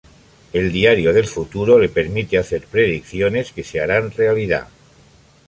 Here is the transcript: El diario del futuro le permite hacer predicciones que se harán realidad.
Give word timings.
El 0.51 0.71
diario 0.71 1.13
del 1.13 1.27
futuro 1.27 1.77
le 1.77 1.87
permite 1.87 2.39
hacer 2.39 2.65
predicciones 2.65 3.51
que 3.51 3.63
se 3.63 3.79
harán 3.81 4.09
realidad. 4.09 4.67